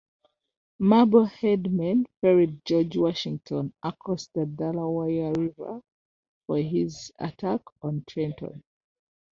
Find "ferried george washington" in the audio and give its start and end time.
2.21-3.71